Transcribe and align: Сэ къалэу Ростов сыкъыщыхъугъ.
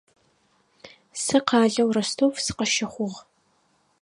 Сэ 1.23 1.37
къалэу 1.47 1.89
Ростов 1.95 2.35
сыкъыщыхъугъ. 2.45 3.19